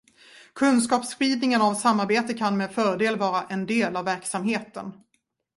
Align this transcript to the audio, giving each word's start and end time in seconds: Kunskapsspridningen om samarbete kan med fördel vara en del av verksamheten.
Kunskapsspridningen 0.55 1.61
om 1.61 1.75
samarbete 1.75 2.33
kan 2.33 2.57
med 2.57 2.71
fördel 2.71 3.17
vara 3.17 3.41
en 3.43 3.65
del 3.65 3.95
av 3.95 4.05
verksamheten. 4.05 4.93